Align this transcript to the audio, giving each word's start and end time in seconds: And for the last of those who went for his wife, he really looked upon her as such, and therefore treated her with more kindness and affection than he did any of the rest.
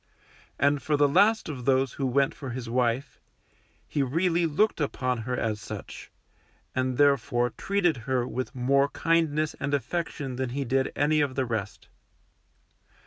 And 0.57 0.81
for 0.81 0.97
the 0.97 1.07
last 1.07 1.47
of 1.47 1.65
those 1.65 1.93
who 1.93 2.07
went 2.07 2.33
for 2.33 2.49
his 2.49 2.67
wife, 2.67 3.21
he 3.87 4.01
really 4.01 4.47
looked 4.47 4.81
upon 4.81 5.19
her 5.29 5.37
as 5.37 5.61
such, 5.61 6.09
and 6.73 6.97
therefore 6.97 7.51
treated 7.51 7.97
her 8.09 8.27
with 8.27 8.55
more 8.55 8.89
kindness 8.89 9.53
and 9.59 9.75
affection 9.75 10.37
than 10.37 10.49
he 10.57 10.65
did 10.65 10.91
any 10.95 11.21
of 11.21 11.35
the 11.35 11.45
rest. 11.45 11.87